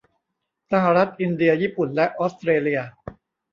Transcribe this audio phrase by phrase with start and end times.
[0.71, 2.79] สหรัฐ อินเดีย ญี่ปุ่น และออสเตรเลีย